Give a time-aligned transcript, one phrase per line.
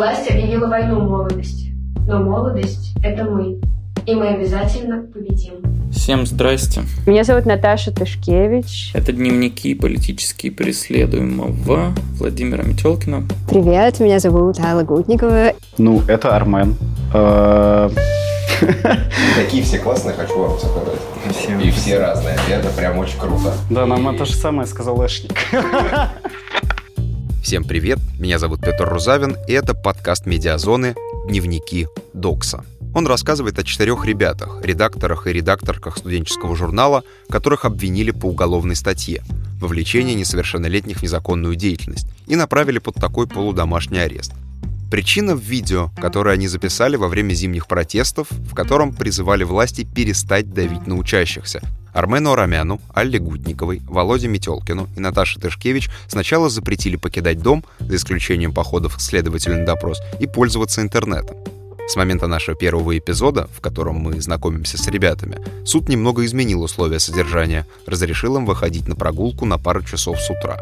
[0.00, 1.74] Власть объявила войну молодости.
[2.06, 3.60] Но молодость– это мы.
[4.06, 5.56] И мы обязательно победим.
[5.92, 6.84] Всем здрасте.
[7.06, 8.92] Меня зовут Наташа Тышкевич.
[8.94, 13.24] Это дневники политические преследуемого Владимира Метелкина.
[13.50, 15.52] Привет, меня зовут Алла Гутникова.
[15.76, 16.76] Ну, это Армен.
[17.12, 17.90] Э,
[19.36, 21.62] Такие все классные, хочу вам сказать.
[21.62, 22.38] И все разные.
[22.48, 23.52] Это прям очень круто.
[23.68, 25.34] Да, нам то же самое сказал Эшник.
[27.42, 30.94] Всем привет, меня зовут Петр Рузавин, и это подкаст «Медиазоны.
[31.26, 32.64] Дневники Докса».
[32.94, 39.22] Он рассказывает о четырех ребятах, редакторах и редакторках студенческого журнала, которых обвинили по уголовной статье
[39.58, 44.32] «Вовлечение несовершеннолетних в незаконную деятельность» и направили под такой полудомашний арест.
[44.90, 50.52] Причина в видео, которое они записали во время зимних протестов, в котором призывали власти перестать
[50.52, 57.40] давить на учащихся, Армену Арамяну, Алле Гутниковой, Володе Метелкину и Наташе Тышкевич сначала запретили покидать
[57.40, 61.36] дом, за исключением походов к следователю на допрос, и пользоваться интернетом.
[61.88, 67.00] С момента нашего первого эпизода, в котором мы знакомимся с ребятами, суд немного изменил условия
[67.00, 70.60] содержания, разрешил им выходить на прогулку на пару часов с утра.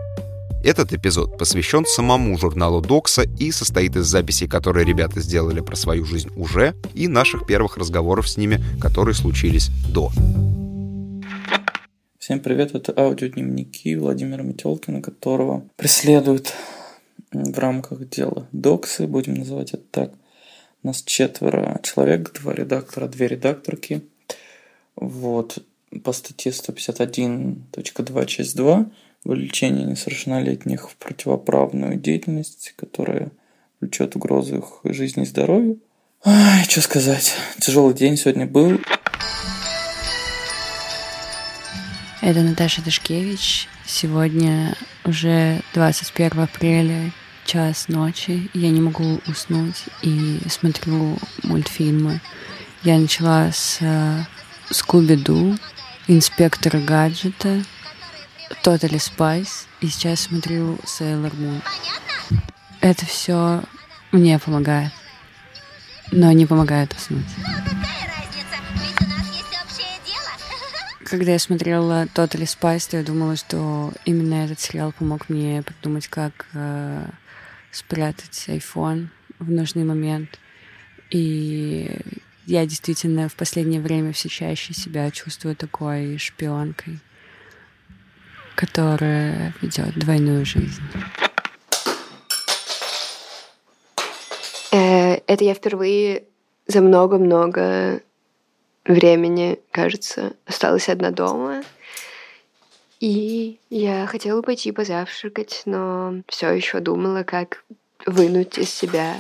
[0.65, 6.05] Этот эпизод посвящен самому журналу Докса и состоит из записей, которые ребята сделали про свою
[6.05, 10.11] жизнь уже, и наших первых разговоров с ними, которые случились до.
[12.29, 16.53] Всем привет, это аудиодневники Владимира Метелкина, которого преследуют
[17.33, 20.13] в рамках дела Доксы, будем называть это так.
[20.83, 24.03] Нас четверо человек, два редактора, две редакторки.
[24.95, 25.65] Вот,
[26.05, 28.91] по статье 151.2, часть 2,
[29.25, 33.31] вовлечение несовершеннолетних в противоправную деятельность, которая
[33.81, 35.81] влечет угрозу их жизни и здоровью.
[36.27, 38.79] Ай, что сказать, тяжелый день сегодня был.
[42.29, 43.69] Это Наташа Тышкевич.
[43.87, 44.75] Сегодня
[45.07, 47.11] уже 21 апреля,
[47.47, 48.51] час ночи.
[48.53, 52.21] Я не могу уснуть и смотрю мультфильмы.
[52.83, 53.81] Я начала с
[54.71, 55.57] Скуби-Ду,
[56.07, 57.63] Инспектора Гаджета,
[58.63, 61.63] Totally Spice, и сейчас смотрю Sailor Moon.
[62.83, 63.63] Это все
[64.13, 64.93] мне помогает,
[66.13, 67.25] но не помогает уснуть.
[71.11, 76.07] Когда я смотрела Totally Spice, то я думала, что именно этот сериал помог мне придумать,
[76.07, 77.07] как э,
[77.71, 79.07] спрятать iPhone
[79.39, 80.39] в нужный момент.
[81.11, 81.99] И
[82.45, 86.99] я действительно в последнее время все чаще себя чувствую такой шпионкой,
[88.55, 90.83] которая ведет двойную жизнь.
[94.71, 96.25] Это я впервые
[96.67, 98.03] за много-много
[98.89, 101.63] времени, кажется, осталась одна дома.
[103.01, 107.65] И я хотела пойти позавтракать, но все еще думала, как
[108.07, 109.17] вынуть из себя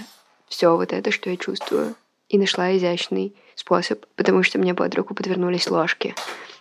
[0.49, 1.95] все вот это, что я чувствую.
[2.29, 6.15] И нашла изящный способ, потому что мне под руку подвернулись ложки.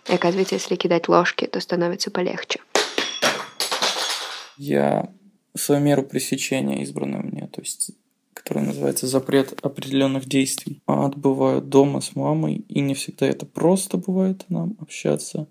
[0.08, 2.60] И оказывается, если кидать ложки, то становится полегче.
[4.56, 5.10] Я
[5.54, 7.90] свою меру пресечения избранную мне, то есть
[8.48, 10.80] который называется «Запрет определенных действий».
[10.86, 15.46] А отбываю дома с мамой, и не всегда это просто бывает нам общаться.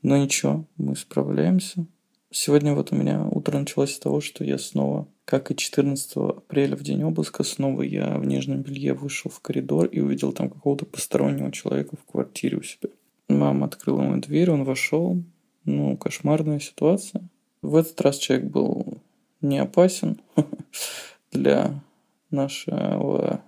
[0.00, 1.84] Но ничего, мы справляемся.
[2.30, 6.74] Сегодня вот у меня утро началось с того, что я снова, как и 14 апреля
[6.74, 10.86] в день обыска, снова я в нежном белье вышел в коридор и увидел там какого-то
[10.86, 12.88] постороннего человека в квартире у себя.
[13.28, 15.22] Мама открыла мою дверь, он вошел.
[15.66, 17.28] Ну, кошмарная ситуация.
[17.60, 19.02] В этот раз человек был
[19.42, 20.18] не опасен
[21.30, 21.82] для
[22.30, 23.42] нашего...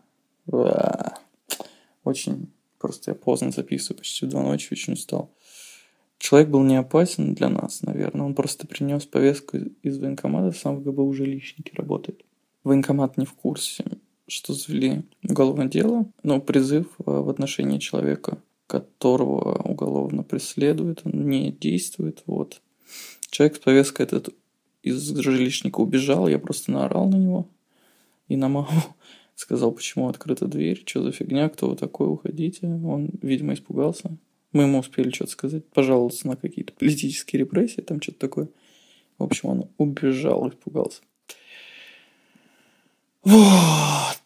[2.05, 5.31] Очень просто я поздно записываю, почти в два ночи очень устал.
[6.19, 8.27] Человек был не опасен для нас, наверное.
[8.27, 12.25] Он просто принес повестку из военкомата, сам в ГБУ жилищники работает.
[12.65, 13.85] Военкомат не в курсе,
[14.27, 21.53] что завели уголовное дело, но призыв э, в отношении человека, которого уголовно преследуют, он не
[21.53, 22.23] действует.
[22.27, 22.61] Вот.
[23.31, 24.35] Человек с повесткой этот
[24.83, 27.49] из жилищника убежал, я просто наорал на него,
[28.29, 28.69] и на маму
[29.35, 32.67] сказал, почему открыта дверь, что за фигня, кто вы такой, уходите.
[32.67, 34.17] Он, видимо, испугался.
[34.53, 38.49] Мы ему успели что-то сказать, пожаловаться на какие-то политические репрессии, там что-то такое.
[39.19, 41.03] В общем, он убежал, испугался.
[43.25, 44.19] Вот.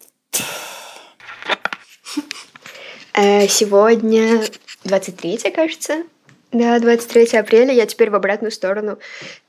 [3.15, 4.43] Э, сегодня
[4.85, 6.05] 23, кажется,
[6.53, 8.99] да, 23 апреля я теперь в обратную сторону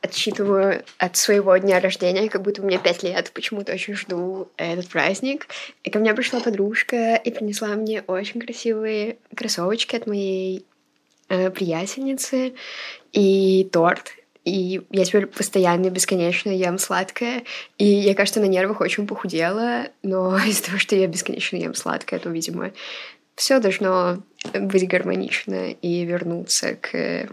[0.02, 4.88] отсчитываю от своего дня рождения, как будто у меня 5 лет, почему-то очень жду этот
[4.88, 5.48] праздник.
[5.84, 10.66] И ко мне пришла подружка и принесла мне очень красивые кроссовочки от моей
[11.28, 12.54] э, приятельницы
[13.12, 14.14] и торт.
[14.46, 17.44] и я теперь постоянно, бесконечно ем сладкое,
[17.78, 22.20] и я, кажется, на нервах очень похудела, но из-за того, что я бесконечно ем сладкое,
[22.20, 22.72] то, видимо,
[23.36, 24.24] все должно
[24.54, 27.30] быть гармонично и вернуться к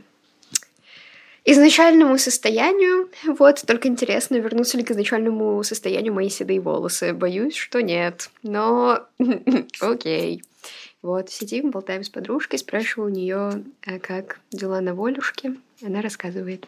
[1.44, 3.08] изначальному состоянию.
[3.38, 7.12] Вот, только интересно, вернутся ли к изначальному состоянию мои седые волосы.
[7.12, 8.30] Боюсь, что нет.
[8.42, 9.06] Но
[9.80, 10.42] окей.
[11.02, 15.54] Вот, сидим, болтаем с подружкой, спрашиваю у нее, а как дела на волюшке.
[15.82, 16.66] Она рассказывает.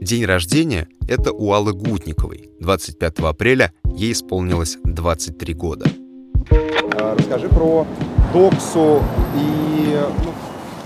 [0.00, 2.50] День рождения— это у Аллы Гутниковой.
[2.60, 5.86] 25 апреля ей исполнилось 23 года.
[6.98, 7.86] Расскажи про
[8.32, 9.00] Доксу
[9.36, 10.32] и ну,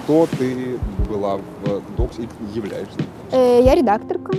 [0.04, 0.78] кто ты
[1.08, 2.98] была в Доксе и являешься.
[3.30, 4.32] Э, я редакторка.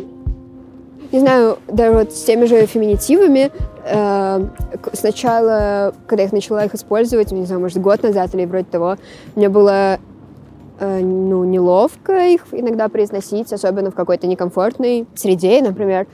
[1.12, 3.52] Не знаю, даже вот с теми же феминитивами.
[3.86, 4.46] Э,
[4.94, 8.98] сначала, когда я начала их использовать, не знаю, может, год назад или вроде того,
[9.36, 10.00] мне было
[10.80, 16.08] э, ну, неловко их иногда произносить, особенно в какой-то некомфортной среде, например.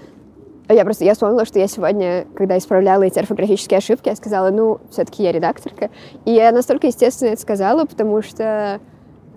[0.71, 4.79] Я просто, я вспомнила, что я сегодня, когда исправляла эти орфографические ошибки, я сказала, ну,
[4.91, 5.89] все-таки я редакторка.
[6.25, 8.79] И я настолько естественно это сказала, потому что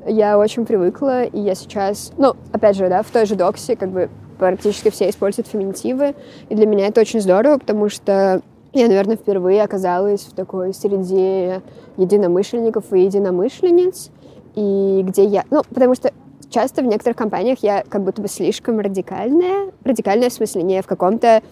[0.07, 3.89] я очень привыкла, и я сейчас, ну, опять же, да, в той же доксе, как
[3.89, 6.15] бы практически все используют феминитивы,
[6.51, 8.43] и для меня это очень здорово, потому что
[8.75, 11.63] я, наверное, впервые оказалась в такой среде
[11.97, 14.11] единомышленников и единомышленниц,
[14.55, 15.45] и где я...
[15.51, 16.13] Ну, потому что
[16.53, 19.73] часто в некоторых компаниях я как будто бы слишком радикальная.
[19.85, 21.43] Радикальная в смысле не в каком-то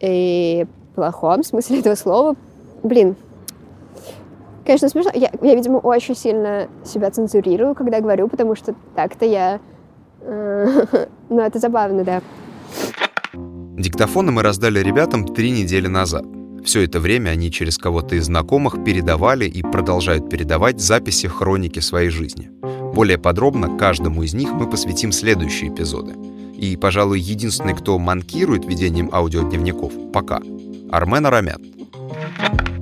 [0.00, 0.64] э,
[0.94, 2.36] плохом смысле этого слова.
[2.82, 3.16] Блин,
[4.64, 5.10] конечно, смешно.
[5.14, 9.60] Я, я, видимо, очень сильно себя цензурирую, когда говорю, потому что так-то я...
[10.20, 10.86] Э,
[11.28, 12.22] ну, это забавно, да.
[13.34, 16.24] Диктофоны мы раздали ребятам три недели назад.
[16.64, 22.10] Все это время они через кого-то из знакомых передавали и продолжают передавать записи хроники своей
[22.10, 22.50] жизни.
[22.94, 26.14] Более подробно каждому из них мы посвятим следующие эпизоды.
[26.56, 30.40] И, пожалуй, единственный, кто манкирует ведением аудиодневников, пока—
[30.92, 31.71] Армен Арамят.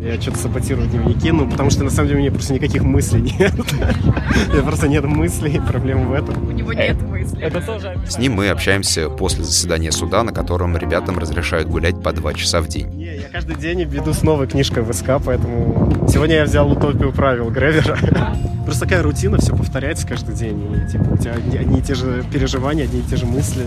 [0.00, 3.20] Я что-то саботирую дневники, ну, потому что на самом деле у меня просто никаких мыслей
[3.38, 3.52] нет.
[4.58, 6.48] У просто нет мыслей, проблема в этом.
[6.48, 7.42] У него нет мыслей.
[7.42, 7.98] Это тоже...
[8.08, 12.62] С ним мы общаемся после заседания суда, на котором ребятам разрешают гулять по два часа
[12.62, 12.88] в день.
[12.94, 17.12] Не, я каждый день веду с новой книжкой в СК, поэтому сегодня я взял утопию
[17.12, 17.98] правил Гревера.
[18.64, 22.24] Просто такая рутина, все повторяется каждый день, и типа у тебя одни и те же
[22.32, 23.66] переживания, одни и те же мысли,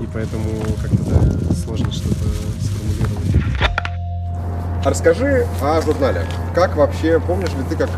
[0.00, 0.44] и поэтому
[0.80, 2.24] как-то да, сложно что-то
[4.84, 6.22] расскажи о журнале.
[6.54, 7.90] Как вообще, помнишь ли ты, как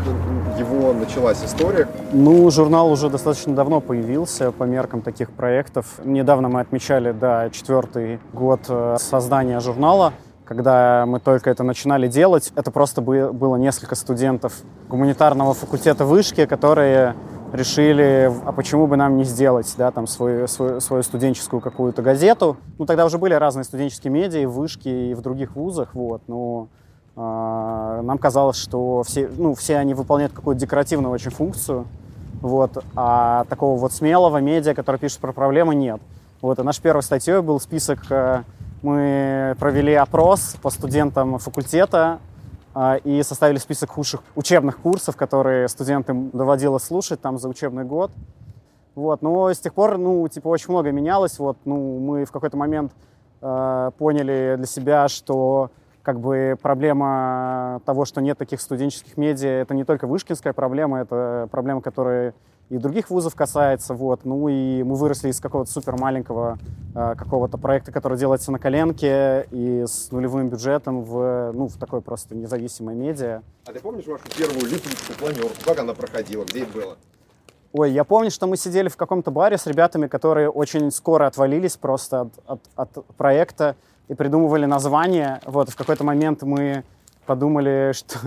[0.57, 1.87] его началась история?
[2.11, 5.85] Ну, журнал уже достаточно давно появился по меркам таких проектов.
[6.03, 10.13] Недавно мы отмечали, да, четвертый год э, создания журнала.
[10.45, 14.53] Когда мы только это начинали делать, это просто было несколько студентов
[14.89, 17.15] гуманитарного факультета вышки, которые
[17.53, 22.57] решили, а почему бы нам не сделать, да, там, свою, свою, свою студенческую какую-то газету.
[22.77, 26.21] Ну, тогда уже были разные студенческие медиа и в Вышке, и в других вузах, вот,
[26.27, 26.67] но
[27.15, 31.85] э, нам казалось, что все, ну, все они выполняют какую-то декоративную очень функцию,
[32.41, 36.01] вот, а такого вот смелого медиа, который пишет про проблемы, нет.
[36.41, 38.43] Вот, и нашей первой статьей был список, э,
[38.81, 42.19] мы провели опрос по студентам факультета
[43.03, 48.11] и составили список худших учебных курсов, которые студентам доводилось слушать там за учебный год.
[48.95, 51.39] Вот, но с тех пор, ну, типа, очень много менялось.
[51.39, 52.91] Вот, ну, мы в какой-то момент
[53.41, 59.73] э, поняли для себя, что как бы проблема того, что нет таких студенческих медиа, это
[59.73, 62.33] не только вышкинская проблема, это проблема, которая
[62.71, 64.21] и других вузов касается, вот.
[64.23, 66.57] Ну и мы выросли из какого-то супер маленького
[66.95, 71.99] э, какого-то проекта, который делается на коленке и с нулевым бюджетом в, ну, в такое
[71.99, 73.41] просто независимое медиа.
[73.65, 75.51] А ты помнишь вашу первую липницкую планерку?
[75.65, 76.45] Как она проходила?
[76.45, 76.97] Где это было?
[77.73, 81.75] Ой, я помню, что мы сидели в каком-то баре с ребятами, которые очень скоро отвалились
[81.75, 83.75] просто от, от, от проекта
[84.07, 85.41] и придумывали название.
[85.45, 86.85] Вот, в какой-то момент мы
[87.25, 88.17] подумали, что,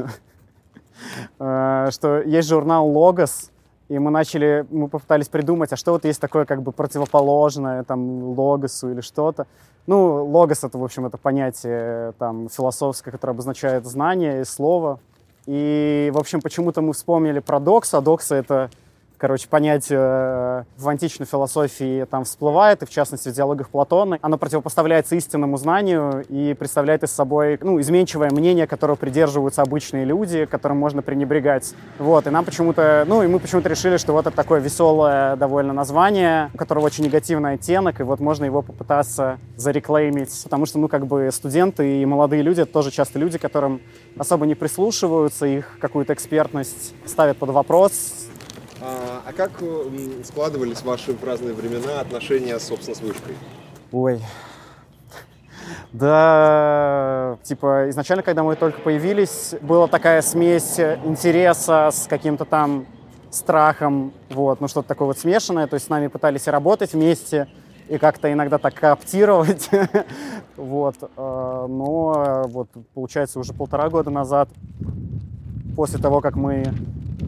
[1.38, 3.50] э, что есть журнал «Логос»,
[3.88, 8.38] и мы начали, мы попытались придумать, а что вот есть такое как бы противоположное там
[8.38, 9.47] логосу или что-то.
[9.87, 14.99] Ну, логос это, в общем, это понятие там философское, которое обозначает знание и слово.
[15.47, 18.00] И, в общем, почему-то мы вспомнили про докса.
[18.00, 18.71] Докса— это
[19.25, 24.19] короче, понятие э, в античной философии там всплывает, и в частности в диалогах Платона.
[24.21, 30.45] Оно противопоставляется истинному знанию и представляет из собой ну, изменчивое мнение, которого придерживаются обычные люди,
[30.45, 31.75] которым можно пренебрегать.
[31.99, 35.73] Вот, и нам почему-то, ну, и мы почему-то решили, что вот это такое веселое довольно
[35.73, 40.88] название, у которого очень негативный оттенок, и вот можно его попытаться зареклеймить, потому что, ну,
[40.88, 43.81] как бы студенты и молодые люди— это тоже часто люди, которым
[44.19, 48.24] особо не прислушиваются, их какую-то экспертность ставят под вопрос,
[48.85, 49.50] а, А, как
[50.25, 53.35] складывались ваши в разные времена отношения, собственно, с вышкой?
[53.91, 54.21] Ой.
[55.93, 62.87] Да, типа, изначально, когда мы только появились, была такая смесь интереса с каким-то там
[63.31, 67.49] страхом, вот, ну что-то такое вот смешанное, то есть с нами пытались работать вместе
[67.88, 69.71] и как-то иногда так кооптировать,
[70.57, 71.07] вот, э,
[71.69, 74.49] но вот, получается, уже полтора года назад,
[75.76, 76.64] после того, как мы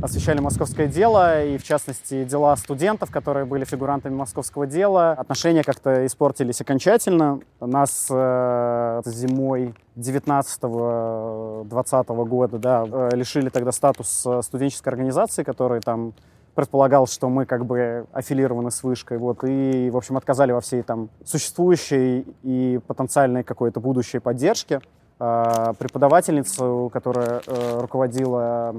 [0.03, 5.13] освещали московское дело, и в частности дела студентов, которые были фигурантами московского дела.
[5.13, 7.41] Отношения как-то испортились окончательно.
[7.61, 16.13] Нас э, зимой 19-20 года да, э, лишили тогда статус студенческой организации, который там
[16.55, 20.83] предполагал, что мы как бы аффилированы с вышкой, вот, и, в общем, отказали во всей
[20.83, 24.81] там существующей и потенциальной какой-то будущей поддержке.
[25.19, 28.75] Э, преподавательницу, которая э, руководила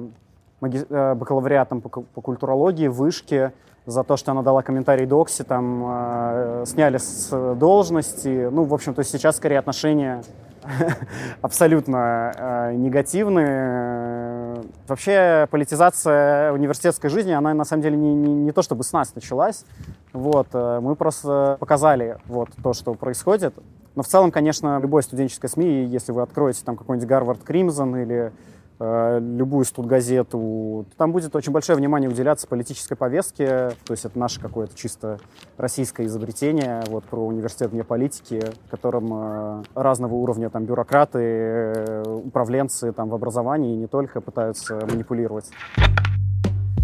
[0.61, 3.53] бакалавриатом по, по культурологии Вышке
[3.87, 8.49] за то, что она дала комментарий Докси, там э, сняли с должности.
[8.51, 10.23] Ну, в общем, то есть сейчас скорее отношения
[11.41, 14.61] абсолютно э, негативные.
[14.87, 19.15] Вообще политизация университетской жизни, она на самом деле не, не, не то чтобы с нас
[19.15, 19.63] началась.
[20.11, 23.53] Вот, э, мы просто показали вот то, что происходит.
[23.95, 28.31] Но в целом, конечно, любой студенческой СМИ, если вы откроете там какой-нибудь Гарвард Кримзон или
[28.31, 28.31] Э,
[28.79, 34.75] любую студгазету, там будет очень большое внимание уделяться политической повестке, то есть это наше какое-то
[34.75, 35.19] чисто
[35.57, 42.91] российское изобретение вот, про университет вне политики, которым э, разного уровня там, бюрократы, э, управленцы
[42.91, 45.49] там, в образовании не только пытаются манипулировать.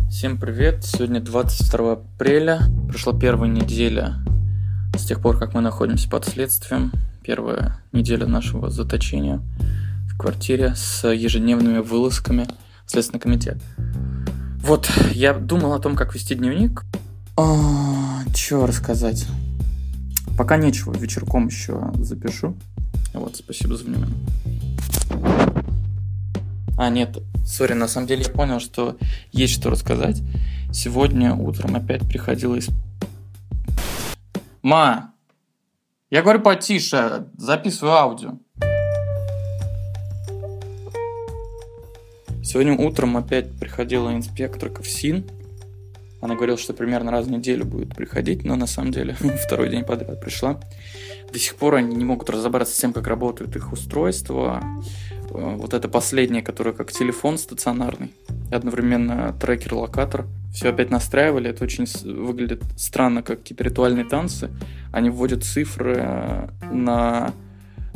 [0.09, 0.83] Всем привет!
[0.83, 2.59] Сегодня 22 апреля.
[2.87, 4.15] Прошла первая неделя
[4.95, 6.91] с тех пор, как мы находимся под следствием.
[7.23, 9.41] Первая неделя нашего заточения
[10.17, 12.47] квартире с ежедневными вылазками
[12.85, 13.57] в Следственный комитет.
[14.59, 16.85] Вот, я думал о том, как вести дневник.
[17.35, 19.25] А, чё рассказать?
[20.37, 22.55] Пока нечего, вечерком еще запишу.
[23.13, 24.17] Вот, спасибо за внимание.
[26.77, 28.97] А, нет, сори, на самом деле я понял, что
[29.31, 30.21] есть что рассказать.
[30.71, 32.69] Сегодня утром опять приходила из...
[34.61, 35.13] Ма!
[36.09, 38.37] Я говорю потише, записываю аудио.
[42.43, 45.23] Сегодня утром опять приходила инспектор КФСИН.
[46.19, 49.85] Она говорила, что примерно раз в неделю будет приходить, но на самом деле второй день
[49.85, 50.59] подряд пришла.
[51.31, 54.61] До сих пор они не могут разобраться с тем, как работают их устройства.
[55.31, 58.13] Э, вот это последнее, которое как телефон стационарный,
[58.51, 60.25] одновременно трекер-локатор.
[60.53, 64.49] Все опять настраивали, это очень выглядит странно, как какие-то ритуальные танцы.
[64.91, 67.33] Они вводят цифры э, на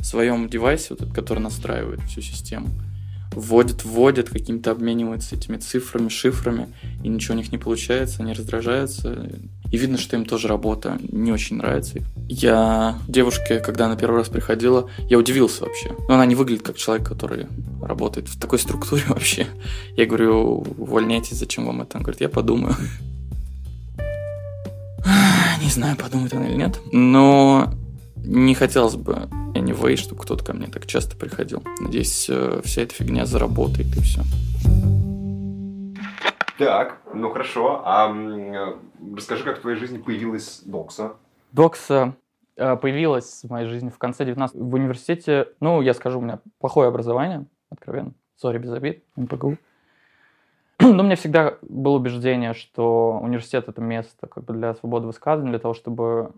[0.01, 2.69] своем девайсе, вот этот, который настраивает всю систему
[3.37, 6.67] вводят, вводят, каким-то обмениваются этими цифрами, шифрами,
[7.03, 9.29] и ничего у них не получается, они раздражаются.
[9.71, 11.99] И видно, что им тоже работа не очень нравится.
[12.27, 15.91] Я девушке, когда она первый раз приходила, я удивился вообще.
[16.07, 17.47] Но она не выглядит как человек, который
[17.81, 19.45] работает в такой структуре вообще.
[19.95, 21.97] Я говорю, увольняйтесь, зачем вам это?
[21.97, 22.75] Она говорит, я подумаю.
[25.61, 26.79] Не знаю, подумает она или нет.
[26.91, 27.73] Но
[28.27, 31.63] не хотелось бы anyway, чтобы кто-то ко мне так часто приходил.
[31.79, 34.21] Надеюсь, э, вся эта фигня заработает и все.
[36.57, 37.81] Так, ну хорошо.
[37.85, 38.13] А
[39.15, 41.13] расскажи, как в твоей жизни появилась Докса?
[41.51, 42.15] Докса
[42.57, 45.47] э, появилась в моей жизни в конце 19 в университете.
[45.61, 48.13] Ну, я скажу, у меня плохое образование, откровенно.
[48.35, 49.57] Сори, без обид, МПГУ.
[50.79, 55.51] Но у меня всегда было убеждение, что университет— это место как бы для свободы высказывания,
[55.51, 56.31] для того, чтобы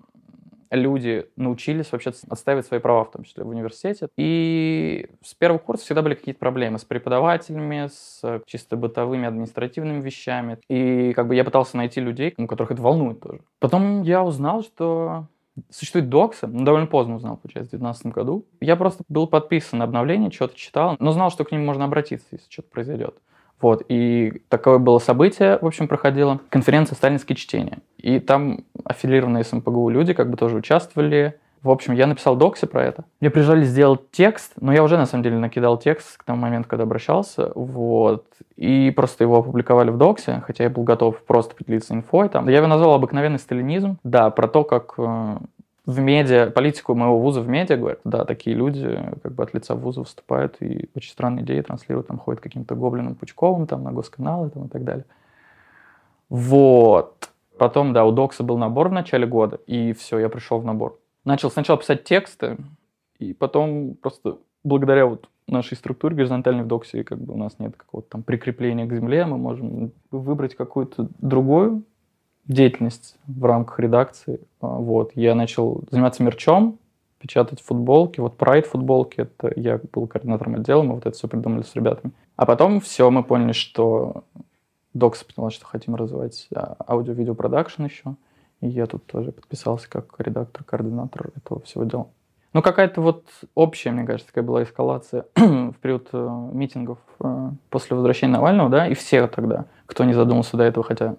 [0.71, 4.09] люди научились вообще отстаивать свои права, в том числе в университете.
[4.17, 10.57] И с первого курса всегда были какие-то проблемы с преподавателями, с чисто бытовыми административными вещами.
[10.69, 13.41] И как бы я пытался найти людей, у которых это волнует тоже.
[13.59, 15.27] Потом я узнал, что
[15.69, 18.45] Существует докса, ну, довольно поздно узнал, получается, в 2019 году.
[18.61, 22.27] Я просто был подписан на обновление, что-то читал, но знал, что к ним можно обратиться,
[22.31, 23.15] если что-то произойдет.
[23.61, 26.39] Вот, и такое было событие, в общем, проходило.
[26.49, 27.79] Конференция «Сталинские чтения».
[27.97, 31.35] И там аффилированные с МПГУ люди как бы тоже участвовали.
[31.61, 33.03] В общем, я написал докси про это.
[33.19, 36.69] Мне приезжали сделать текст, но я уже, на самом деле, накидал текст к тому моменту,
[36.69, 37.51] когда обращался.
[37.53, 38.25] Вот.
[38.55, 42.47] И просто его опубликовали в доксе, хотя я был готов просто поделиться инфой там.
[42.47, 43.97] Я его назвал «Обыкновенный сталинизм».
[44.05, 45.37] Да, про то, как э,
[45.89, 49.73] в медиа, политику моего вуза в медиа говорят, да, такие люди как бы от лица
[49.73, 54.51] вуза выступают и очень странные идеи транслируют, там ходят каким-то гоблином Пучковым там на госканалы
[54.51, 55.05] там, и так далее.
[56.29, 57.31] Вот.
[57.57, 60.99] Потом, да, у Докса был набор в начале года, и все, я пришел в набор.
[61.25, 62.57] Начал сначала писать тексты,
[63.17, 67.75] и потом просто благодаря вот нашей структуре горизонтальной в доксе, как бы у нас нет
[67.75, 71.83] какого-то там прикрепления к земле, мы можем выбрать какую-то другую
[72.49, 74.41] деятельность в рамках редакции.
[74.59, 75.11] А, вот.
[75.15, 76.77] Я начал заниматься мерчом,
[77.19, 78.19] печатать футболки.
[78.19, 82.11] Вот Pride футболки, это я был координатором отдела, мы вот это все придумали с ребятами.
[82.35, 84.23] А потом все, мы поняли, что
[84.93, 88.15] Докс поняла, что хотим развивать а, аудио-видео продакшн еще.
[88.61, 92.07] И я тут тоже подписался как редактор, координатор этого всего дела.
[92.51, 97.95] Ну, какая-то вот общая, мне кажется, такая была эскалация в период э, митингов э, после
[97.95, 101.15] возвращения Навального, да, и все тогда, кто не задумался до этого, хотя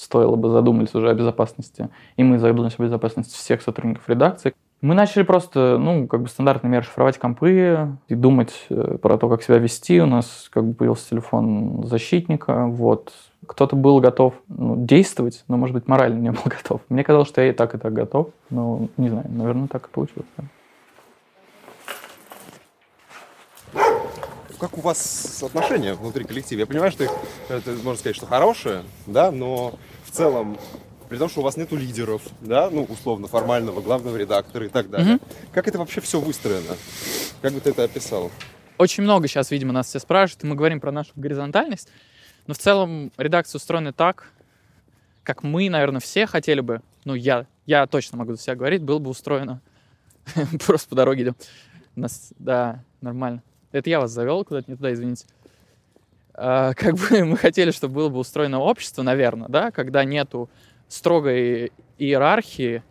[0.00, 4.54] стоило бы задумались уже о безопасности, и мы задумались о безопасности всех сотрудников редакции.
[4.80, 9.28] Мы начали просто, ну, как бы стандартный мер шифровать компы и думать э, про то,
[9.28, 10.00] как себя вести.
[10.00, 13.12] У нас как бы появился телефон защитника, вот.
[13.46, 16.80] Кто-то был готов ну, действовать, но, может быть, морально не был готов.
[16.88, 18.28] Мне казалось, что я и так, и так готов.
[18.48, 20.28] Но, не знаю, наверное, так и получилось.
[24.60, 26.60] Как у вас отношения внутри коллектива?
[26.60, 27.10] Я понимаю, что их,
[27.48, 30.58] это, можно сказать, что хорошие, да, но в целом
[31.08, 34.90] при том, что у вас нету лидеров, да, ну, условно, формального главного редактора и так
[34.90, 35.16] далее.
[35.16, 35.50] Mm-hmm.
[35.52, 36.76] Как это вообще все выстроено?
[37.42, 38.30] Как бы ты это описал?
[38.78, 41.88] Очень много сейчас, видимо, нас все спрашивают, и мы говорим про нашу горизонтальность,
[42.46, 44.30] но в целом редакция устроена так,
[45.24, 48.98] как мы, наверное, все хотели бы, ну, я, я точно могу за себя говорить, было
[48.98, 49.60] бы устроено.
[50.66, 51.36] Просто по дороге идем.
[51.96, 53.42] Нас, да, нормально.
[53.72, 55.26] Это я вас завел куда-то не туда, извините.
[56.34, 60.48] А, как бы мы хотели, чтобы было бы устроено общество, наверное, да, когда нету
[60.88, 62.82] строгой иерархии,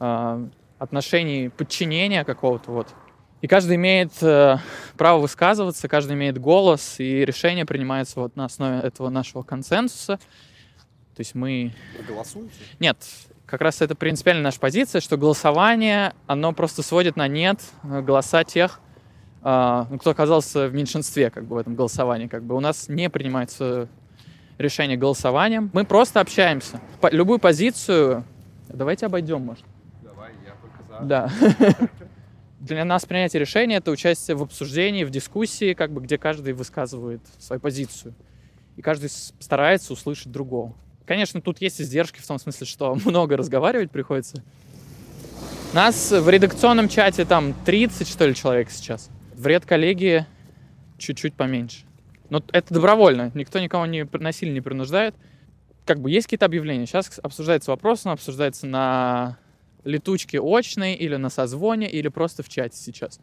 [0.00, 0.46] э,
[0.78, 2.88] отношений подчинения какого-то вот.
[3.40, 4.56] И каждый имеет э,
[4.96, 10.18] право высказываться, каждый имеет голос, и решения принимаются вот на основе этого нашего консенсуса.
[11.14, 11.74] То есть мы...
[11.98, 12.54] Вы голосуете?
[12.78, 12.96] Нет,
[13.46, 18.44] как раз это принципиально наша позиция, что голосование, оно просто сводит на нет э, голоса
[18.44, 18.80] тех,
[19.42, 22.26] э, кто оказался в меньшинстве как бы в этом голосовании.
[22.26, 23.88] Как бы у нас не принимается
[24.58, 25.70] решение голосованием.
[25.72, 26.80] Мы просто общаемся.
[27.00, 28.24] По, любую позицию...
[28.68, 29.64] Давайте обойдем, может.
[30.02, 31.04] Давай, я только за.
[31.04, 31.30] Да.
[32.60, 37.20] Для нас принятие решения— это участие в обсуждении, в дискуссии, как бы, где каждый высказывает
[37.38, 38.14] свою позицию.
[38.76, 40.72] И каждый старается услышать другого.
[41.04, 44.42] Конечно, тут есть издержки в том смысле, что много разговаривать приходится.
[45.72, 49.10] Нас в редакционном чате там 30, что ли, человек сейчас.
[49.34, 50.26] В редколлегии
[50.98, 51.84] чуть-чуть поменьше.
[52.30, 55.14] Но это добровольно, никто никого не насильно не принуждает.
[55.84, 56.86] Как бы есть какие-то объявления.
[56.86, 59.38] Сейчас обсуждается вопрос, он обсуждается на
[59.84, 63.20] летучке очной или на созвоне, или просто в чате сейчас.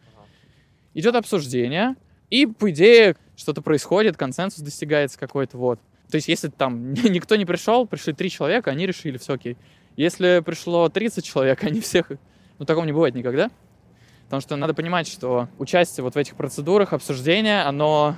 [0.94, 1.96] Идет обсуждение,
[2.30, 5.80] и, по идее, что-то происходит, консенсус достигается какой-то, вот.
[6.10, 9.56] То есть, если там никто не пришел, пришли три человека, они решили, все окей.
[9.96, 12.10] Если пришло 30 человек, они всех...
[12.58, 13.50] Ну, такого не бывает никогда.
[14.30, 18.14] Потому что надо понимать, что участие вот в этих процедурах, обсуждения, оно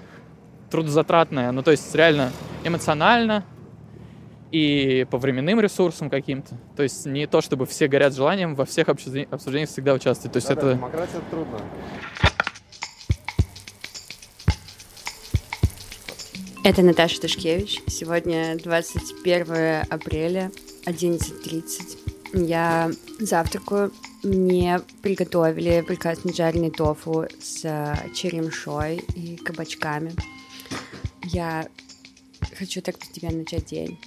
[0.70, 2.30] трудозатратная, ну то есть реально
[2.64, 3.46] эмоционально
[4.50, 6.58] и по временным ресурсам каким-то.
[6.76, 10.34] То есть не то, чтобы все горят желанием во всех обсуждениях всегда участвовать.
[10.34, 10.66] То есть да, это...
[10.66, 11.58] Да, демократия это трудно.
[16.62, 17.80] Это Наташа Ташкевич.
[17.86, 20.50] Сегодня 21 апреля,
[20.84, 22.44] 11.30.
[22.46, 23.90] Я завтракаю.
[24.22, 27.62] Мне приготовили прекрасный жареный тофу с
[28.14, 30.14] черемшой и кабачками.
[31.24, 31.66] Я
[32.56, 33.98] хочу так постепенно начать день.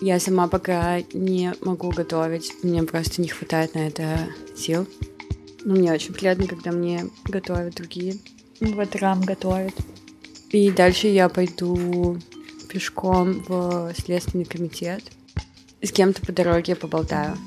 [0.00, 4.88] Я сама пока не могу готовить, мне просто не хватает на это сил.
[5.64, 8.16] Но мне очень приятно, когда мне готовят другие.
[8.60, 9.74] Вот Рам готовит.
[10.50, 12.18] И дальше я пойду
[12.68, 15.04] пешком в Следственный комитет.
[15.80, 17.38] С кем-то по дороге поболтаю.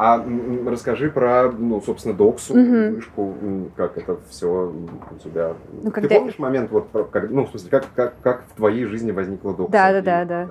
[0.00, 0.24] А
[0.64, 2.94] расскажи про, ну, собственно, доксу, Мгм.
[2.94, 3.34] вышку,
[3.76, 4.72] как это все
[5.10, 5.54] у тебя.
[5.82, 8.84] Ну, Ты когда- помнишь момент, вот, как, ну, в смысле, как, как, как в твоей
[8.84, 9.72] жизни возникла докса?
[9.72, 10.48] Да, да, И- да, да.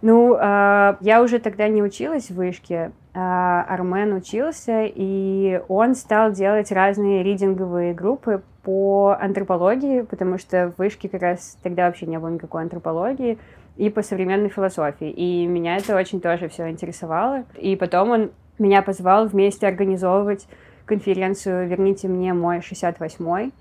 [0.00, 6.32] Ну, а, я уже тогда не училась в вышке, а Армен учился, и он стал
[6.32, 12.18] делать разные ридинговые группы по антропологии, потому что в вышке как раз тогда вообще не
[12.18, 13.38] было никакой антропологии,
[13.76, 15.10] и по современной философии.
[15.10, 17.44] И меня это очень тоже все интересовало.
[17.58, 20.46] И потом он меня позвал вместе организовывать
[20.84, 23.52] конференцию «Верните мне мой 68-й»,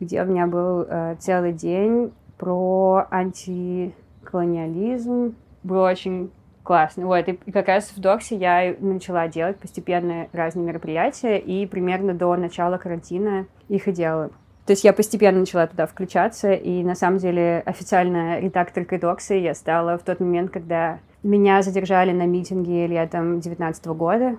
[0.00, 5.34] где у меня был э, целый день про антиколониализм.
[5.62, 6.30] Было очень
[6.62, 7.06] классно.
[7.06, 12.36] Вот, и как раз в Доксе я начала делать постепенно разные мероприятия, и примерно до
[12.36, 14.30] начала карантина их и делала.
[14.66, 19.54] То есть я постепенно начала туда включаться, и на самом деле официально редакторкой Докса я
[19.54, 24.36] стала в тот момент, когда меня задержали на митинге летом 19 года,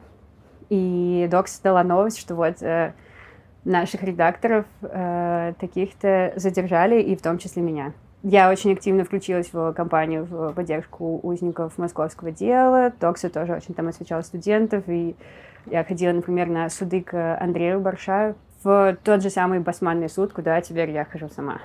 [0.69, 2.93] и Докс дала новость, что вот э,
[3.65, 7.93] наших редакторов э, таких-то задержали, и в том числе меня.
[8.21, 12.91] Я очень активно включилась в кампанию в поддержку узников московского дела.
[12.99, 15.15] Докса тоже очень там освещала студентов, и
[15.65, 20.59] я ходила, например, на суды к Андрею Баршаю в тот же самый басманный суд, куда
[20.59, 21.61] теперь я хожу сама.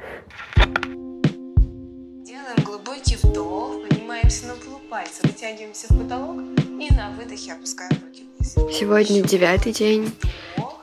[2.23, 3.84] Делаем глубокий вдох,
[4.25, 6.41] поднимаемся на полупальцы, вытягиваемся в потолок
[6.81, 8.55] и на выдохе опускаем руки вниз.
[8.77, 10.13] Сегодня девятый день,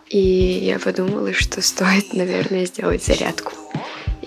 [0.09, 3.53] и я подумала, что стоит, наверное, сделать зарядку.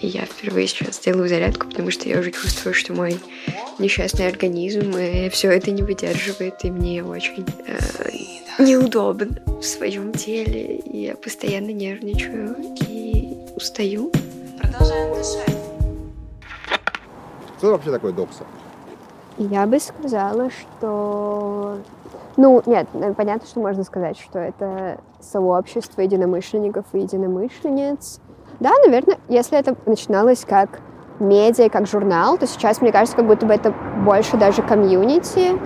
[0.01, 3.19] И я впервые сейчас делаю зарядку, потому что я уже чувствую, что мой
[3.79, 10.79] несчастный организм и все это не выдерживает, и мне очень э, неудобно в своем теле.
[10.79, 12.57] И я постоянно нервничаю
[12.89, 14.13] и устаю.
[14.61, 15.57] Продолжаем дышать.
[17.59, 18.45] Что вообще такое докса?
[19.39, 21.79] Я бы сказала, что...
[22.37, 28.21] Ну, нет, понятно, что можно сказать, что это сообщество единомышленников и единомышленниц.
[28.61, 30.81] Да, наверное, если это начиналось как
[31.19, 33.73] медиа, как журнал, то сейчас, мне кажется, как будто бы это
[34.05, 35.59] больше даже комьюнити.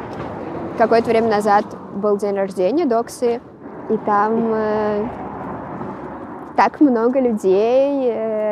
[0.78, 3.40] Какое-то время назад был день рождения Доксы,
[3.90, 5.08] и там э,
[6.56, 8.47] так много людей э,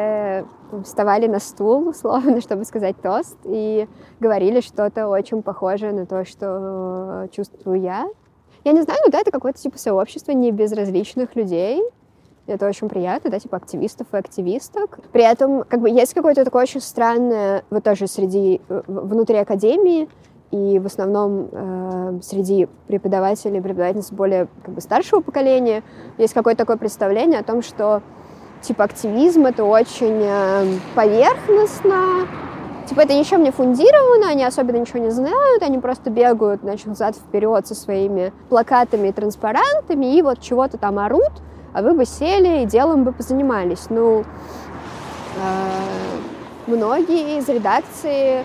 [0.85, 3.89] вставали на стул, условно, чтобы сказать тост, и
[4.21, 8.09] говорили что-то очень похожее на то, что чувствую я.
[8.65, 11.83] Я не знаю, ну да, это какое-то типа сообщество небезразличных людей,
[12.47, 15.01] это очень приятно, да, типа активистов и активисток.
[15.13, 20.09] При этом, как бы, есть какое-то такое очень странное, вот тоже среди, э, внутри академии,
[20.53, 25.83] и в основном э, среди преподавателей и преподавательниц более как бы, старшего поколения
[26.19, 28.03] есть какое-то такое представление о том, что
[28.63, 32.27] типа активизм это очень э, поверхностно,
[32.87, 37.17] типа это ничем не фундировано, они особенно ничего не знают, они просто бегают, значит, взад
[37.17, 41.33] вперед со своими плакатами и транспарантами и вот чего-то там орут,
[41.73, 43.87] а вы бы сели и делом бы позанимались.
[43.91, 44.25] Ну, э,
[46.67, 48.45] многие из редакции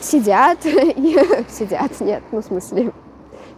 [0.00, 0.58] сидят
[1.48, 2.92] сидят, нет, ну, в смысле,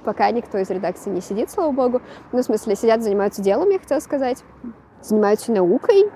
[0.05, 2.01] пока никто из редакции не сидит, слава богу.
[2.33, 4.43] Ну, в смысле, сидят, занимаются делом, я хотела сказать,
[5.03, 6.11] занимаются наукой,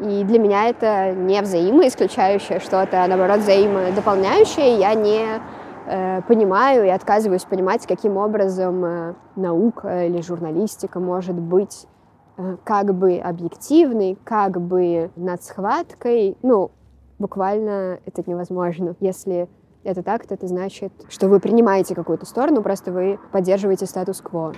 [0.00, 4.78] и для меня это не взаимоисключающее что-то, а наоборот взаимодополняющее.
[4.78, 5.40] Я не
[5.86, 11.86] э, понимаю и отказываюсь понимать, каким образом э, наука или журналистика может быть
[12.36, 16.36] Э, как бы объективный, как бы над схваткой.
[16.42, 16.72] Ну,
[17.18, 18.96] буквально это невозможно.
[19.00, 19.48] Если
[19.84, 24.54] это так, то это значит, что вы принимаете какую-то сторону, просто вы поддерживаете статус-кво.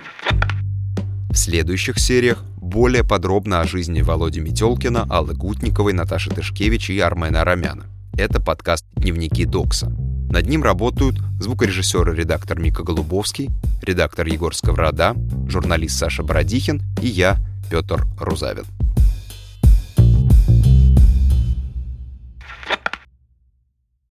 [1.29, 7.41] В следующих сериях более подробно о жизни Володи Метелкина, Аллы Гутниковой, Наташи Тышкевич и Армена
[7.41, 7.85] Арамяна.
[8.17, 9.91] Это подкаст «Дневники Докса».
[10.29, 13.49] Над ним работают звукорежиссер и редактор Мика Голубовский,
[13.81, 15.15] редактор Егор Сковорода,
[15.47, 17.37] журналист Саша Бородихин и я,
[17.71, 18.65] Петр Рузавин.